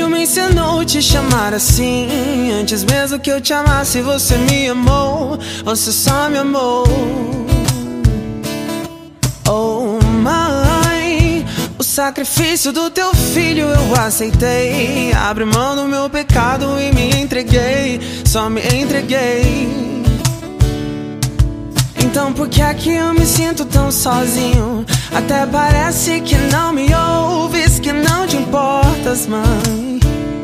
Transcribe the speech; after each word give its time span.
me 0.00 0.22
ensinou 0.22 0.84
te 0.84 1.02
chamar 1.02 1.52
assim? 1.52 2.50
Antes 2.60 2.84
mesmo 2.84 3.18
que 3.18 3.30
eu 3.30 3.40
te 3.40 3.52
amasse, 3.52 4.00
você 4.00 4.36
me 4.36 4.68
amou. 4.68 5.38
Você 5.64 5.92
só 5.92 6.28
me 6.28 6.38
amou. 6.38 6.84
Oh, 9.48 9.98
mãe, 10.22 11.44
o 11.78 11.82
sacrifício 11.82 12.72
do 12.72 12.90
teu 12.90 13.14
filho 13.14 13.66
eu 13.66 13.94
aceitei. 14.00 15.12
Abre 15.12 15.44
mão 15.44 15.76
do 15.76 15.84
meu 15.84 16.08
pecado 16.08 16.66
e 16.80 16.92
me 16.94 17.22
entreguei. 17.22 18.00
Só 18.24 18.48
me 18.48 18.60
entreguei. 18.60 19.92
Então 21.96 22.32
por 22.32 22.48
que 22.48 22.60
é 22.60 22.74
que 22.74 22.90
eu 22.90 23.12
me 23.14 23.24
sinto 23.24 23.64
tão 23.64 23.90
sozinho? 23.90 24.84
Até 25.14 25.46
parece 25.46 26.20
que 26.20 26.36
não 26.36 26.72
me 26.72 26.86
ouves, 26.94 27.78
que 27.78 27.92
não 27.92 28.26
te 28.26 28.36
importas, 28.36 29.26
mãe. 29.26 29.71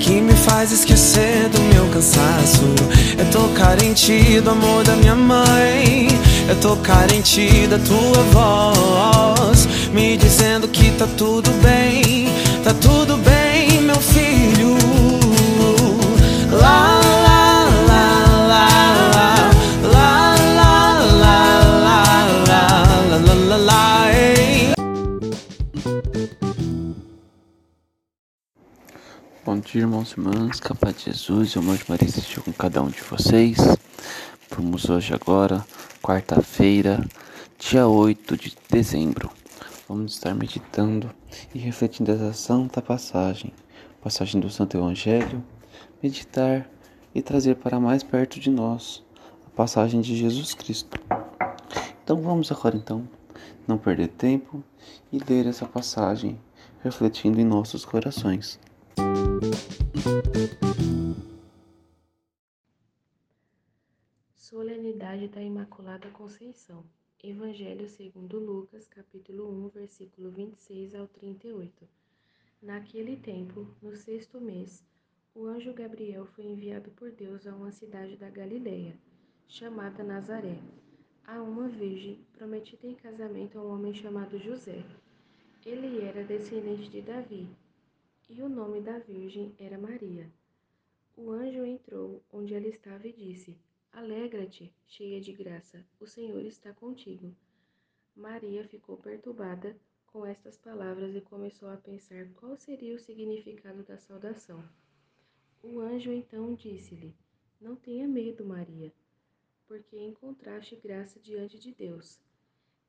Que 0.00 0.20
me 0.20 0.32
faz 0.32 0.72
esquecer 0.72 1.48
do 1.50 1.60
meu 1.74 1.86
cansaço. 1.92 2.64
Eu 3.18 3.30
tô 3.30 3.48
carente 3.54 4.40
do 4.40 4.50
amor 4.50 4.82
da 4.82 4.96
minha 4.96 5.14
mãe. 5.14 6.08
Eu 6.48 6.56
tô 6.56 6.74
carente 6.76 7.66
da 7.68 7.78
tua 7.78 8.22
voz. 8.32 9.68
Me 9.92 10.16
dizendo 10.16 10.66
que 10.68 10.90
tá 10.92 11.06
tudo 11.16 11.50
bem. 11.62 12.28
Tá 12.64 12.72
tudo 12.74 13.16
bem, 13.18 13.82
meu 13.82 14.00
filho. 14.00 14.39
Dia, 29.72 29.82
irmãos 29.82 30.10
e 30.10 30.20
irmãs, 30.20 30.58
capaz 30.58 30.96
de 30.96 31.04
Jesus 31.04 31.50
e 31.50 31.56
o 31.56 31.60
amor 31.60 31.76
de 31.76 31.84
Maria 31.88 32.08
esteja 32.08 32.40
com 32.40 32.52
cada 32.52 32.82
um 32.82 32.88
de 32.88 33.00
vocês. 33.02 33.56
Vamos 34.50 34.90
hoje 34.90 35.14
agora, 35.14 35.64
quarta-feira, 36.02 37.06
dia 37.56 37.86
8 37.86 38.36
de 38.36 38.56
dezembro. 38.68 39.30
Vamos 39.88 40.14
estar 40.14 40.34
meditando 40.34 41.08
e 41.54 41.60
refletindo 41.60 42.10
essa 42.10 42.32
santa 42.32 42.82
passagem, 42.82 43.52
passagem 44.02 44.40
do 44.40 44.50
Santo 44.50 44.76
Evangelho, 44.76 45.40
meditar 46.02 46.68
e 47.14 47.22
trazer 47.22 47.54
para 47.54 47.78
mais 47.78 48.02
perto 48.02 48.40
de 48.40 48.50
nós 48.50 49.04
a 49.46 49.50
passagem 49.50 50.00
de 50.00 50.16
Jesus 50.16 50.52
Cristo. 50.52 50.98
Então 52.02 52.20
vamos 52.20 52.50
agora 52.50 52.76
então, 52.76 53.08
não 53.68 53.78
perder 53.78 54.08
tempo 54.08 54.64
e 55.12 55.20
ler 55.20 55.46
essa 55.46 55.64
passagem, 55.64 56.40
refletindo 56.82 57.40
em 57.40 57.44
nossos 57.44 57.84
corações. 57.84 58.58
Solenidade 64.34 65.28
da 65.28 65.40
Imaculada 65.40 66.10
Conceição. 66.10 66.84
Evangelho 67.24 67.88
segundo 67.88 68.38
Lucas, 68.38 68.86
capítulo 68.86 69.50
1, 69.66 69.68
versículo 69.68 70.30
26 70.30 70.94
ao 70.94 71.08
38. 71.08 71.88
Naquele 72.60 73.16
tempo, 73.16 73.66
no 73.80 73.96
sexto 73.96 74.38
mês, 74.38 74.84
o 75.34 75.46
anjo 75.46 75.72
Gabriel 75.72 76.26
foi 76.26 76.44
enviado 76.44 76.90
por 76.90 77.10
Deus 77.10 77.46
a 77.46 77.54
uma 77.56 77.70
cidade 77.70 78.18
da 78.18 78.28
Galileia, 78.28 78.94
chamada 79.48 80.04
Nazaré, 80.04 80.58
a 81.24 81.40
uma 81.40 81.66
virgem 81.66 82.22
prometida 82.34 82.86
em 82.86 82.94
casamento 82.94 83.58
a 83.58 83.62
um 83.62 83.72
homem 83.72 83.94
chamado 83.94 84.38
José. 84.38 84.84
Ele 85.64 86.04
era 86.04 86.24
descendente 86.24 86.90
de 86.90 87.00
Davi 87.00 87.48
e 88.30 88.40
o 88.42 88.48
nome 88.48 88.80
da 88.80 88.96
Virgem 89.00 89.52
era 89.58 89.76
Maria. 89.76 90.30
O 91.16 91.32
anjo 91.32 91.64
entrou 91.64 92.22
onde 92.32 92.54
ela 92.54 92.68
estava 92.68 93.08
e 93.08 93.12
disse: 93.12 93.58
Alegra-te, 93.92 94.72
cheia 94.86 95.20
de 95.20 95.32
graça, 95.32 95.84
o 95.98 96.06
Senhor 96.06 96.40
está 96.44 96.72
contigo. 96.72 97.34
Maria 98.14 98.64
ficou 98.68 98.96
perturbada 98.96 99.76
com 100.06 100.24
estas 100.24 100.56
palavras 100.56 101.16
e 101.16 101.20
começou 101.20 101.68
a 101.70 101.76
pensar 101.76 102.28
qual 102.34 102.56
seria 102.56 102.94
o 102.94 103.00
significado 103.00 103.82
da 103.82 103.98
saudação. 103.98 104.62
O 105.60 105.80
anjo 105.80 106.12
então 106.12 106.54
disse-lhe: 106.54 107.12
Não 107.60 107.74
tenha 107.74 108.06
medo, 108.06 108.44
Maria, 108.44 108.92
porque 109.66 109.98
encontraste 109.98 110.76
graça 110.76 111.18
diante 111.18 111.58
de 111.58 111.72
Deus. 111.72 112.20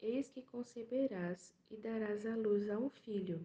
Eis 0.00 0.28
que 0.28 0.42
conceberás 0.42 1.52
e 1.68 1.76
darás 1.76 2.24
à 2.24 2.36
luz 2.36 2.70
a 2.70 2.78
um 2.78 2.88
filho 2.88 3.44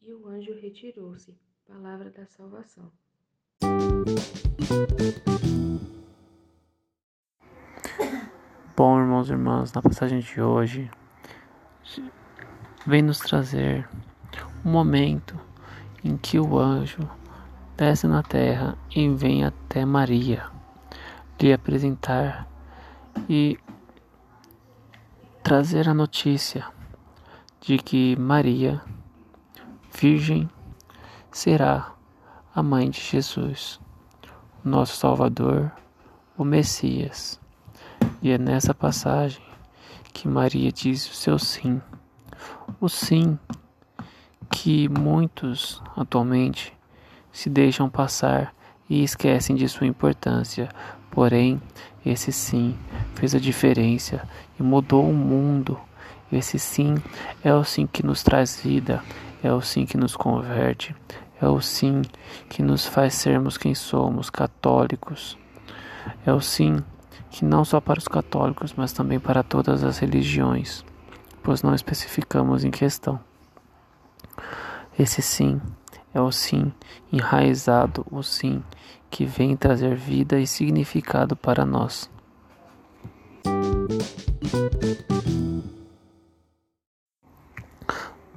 E 0.00 0.12
o 0.12 0.26
anjo 0.28 0.52
retirou-se. 0.60 1.36
Palavra 1.66 2.10
da 2.10 2.26
salvação. 2.26 2.92
Bom, 8.76 9.00
irmãos 9.00 9.28
e 9.28 9.32
irmãs, 9.32 9.72
na 9.72 9.82
passagem 9.82 10.20
de 10.20 10.40
hoje, 10.40 10.90
vem 12.86 13.02
nos 13.02 13.18
trazer 13.18 13.88
um 14.64 14.70
momento 14.70 15.38
em 16.04 16.16
que 16.16 16.38
o 16.38 16.58
anjo 16.58 17.00
desce 17.76 18.06
na 18.06 18.22
terra 18.22 18.78
e 18.94 19.08
vem 19.08 19.44
até 19.44 19.84
Maria 19.84 20.50
lhe 21.40 21.52
apresentar 21.52 22.48
e 23.28 23.58
trazer 25.42 25.88
a 25.88 25.94
notícia 25.94 26.66
de 27.60 27.78
que 27.78 28.16
Maria 28.16 28.82
Virgem 29.98 30.46
será 31.32 31.94
a 32.54 32.62
mãe 32.62 32.90
de 32.90 33.00
Jesus, 33.00 33.80
nosso 34.62 34.94
Salvador, 34.98 35.72
o 36.36 36.44
Messias. 36.44 37.40
E 38.20 38.30
é 38.30 38.36
nessa 38.36 38.74
passagem 38.74 39.42
que 40.12 40.28
Maria 40.28 40.70
diz 40.70 41.08
o 41.08 41.14
seu 41.14 41.38
sim. 41.38 41.80
O 42.78 42.90
sim 42.90 43.38
que 44.50 44.86
muitos 44.86 45.82
atualmente 45.96 46.74
se 47.32 47.48
deixam 47.48 47.88
passar 47.88 48.54
e 48.90 49.02
esquecem 49.02 49.56
de 49.56 49.66
sua 49.66 49.86
importância. 49.86 50.68
Porém, 51.10 51.60
esse 52.04 52.30
sim 52.32 52.76
fez 53.14 53.34
a 53.34 53.38
diferença 53.38 54.28
e 54.60 54.62
mudou 54.62 55.08
o 55.08 55.14
mundo. 55.14 55.80
Esse 56.30 56.58
sim 56.58 56.96
é 57.44 57.54
o 57.54 57.62
sim 57.62 57.86
que 57.86 58.04
nos 58.04 58.22
traz 58.22 58.60
vida, 58.60 59.02
é 59.42 59.52
o 59.52 59.60
sim 59.60 59.86
que 59.86 59.96
nos 59.96 60.16
converte, 60.16 60.94
É 61.40 61.46
o 61.46 61.60
sim 61.60 62.00
que 62.48 62.62
nos 62.62 62.86
faz 62.86 63.14
sermos 63.14 63.58
quem 63.58 63.74
somos, 63.74 64.30
católicos. 64.30 65.36
É 66.24 66.32
o 66.32 66.40
sim 66.40 66.82
que 67.30 67.44
não 67.44 67.62
só 67.64 67.80
para 67.80 67.98
os 67.98 68.08
católicos, 68.08 68.72
mas 68.74 68.92
também 68.92 69.20
para 69.20 69.42
todas 69.42 69.84
as 69.84 69.98
religiões, 69.98 70.82
pois 71.42 71.62
não 71.62 71.74
especificamos 71.74 72.64
em 72.64 72.70
questão. 72.70 73.20
Esse 74.98 75.20
sim 75.20 75.60
é 76.14 76.20
o 76.20 76.32
sim 76.32 76.72
enraizado, 77.12 78.06
o 78.10 78.22
sim 78.22 78.62
que 79.10 79.26
vem 79.26 79.54
trazer 79.54 79.94
vida 79.94 80.40
e 80.40 80.46
significado 80.46 81.36
para 81.36 81.66
nós. 81.66 82.10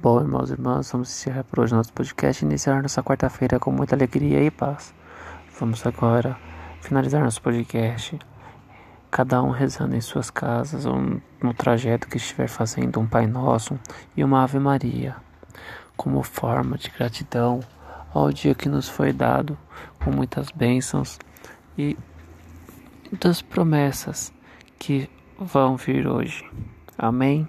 Bom, 0.02 0.18
irmãos 0.18 0.48
e 0.48 0.54
irmãs, 0.54 0.90
vamos 0.90 1.10
encerrar 1.10 1.44
por 1.44 1.60
hoje 1.60 1.74
nosso 1.74 1.92
podcast 1.92 2.42
e 2.42 2.48
iniciar 2.48 2.80
nossa 2.80 3.02
quarta-feira 3.02 3.60
com 3.60 3.70
muita 3.70 3.94
alegria 3.94 4.42
e 4.42 4.50
paz. 4.50 4.94
Vamos 5.58 5.86
agora 5.86 6.38
finalizar 6.80 7.22
nosso 7.22 7.42
podcast, 7.42 8.18
cada 9.10 9.42
um 9.42 9.50
rezando 9.50 9.94
em 9.94 10.00
suas 10.00 10.30
casas 10.30 10.86
ou 10.86 10.96
no 11.42 11.52
trajeto 11.52 12.08
que 12.08 12.16
estiver 12.16 12.48
fazendo 12.48 12.98
um 12.98 13.06
Pai 13.06 13.26
Nosso 13.26 13.78
e 14.16 14.24
uma 14.24 14.42
Ave 14.42 14.58
Maria 14.58 15.16
como 15.98 16.22
forma 16.22 16.78
de 16.78 16.88
gratidão 16.88 17.60
ao 18.14 18.32
dia 18.32 18.54
que 18.54 18.70
nos 18.70 18.88
foi 18.88 19.12
dado, 19.12 19.58
com 20.02 20.10
muitas 20.10 20.50
bênçãos 20.50 21.18
e 21.76 21.94
muitas 23.10 23.42
promessas 23.42 24.32
que 24.78 25.10
vão 25.38 25.76
vir 25.76 26.06
hoje. 26.06 26.50
Amém. 26.96 27.46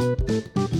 Thank 0.00 0.74
you. 0.74 0.79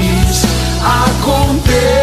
aconteça. 0.83 2.00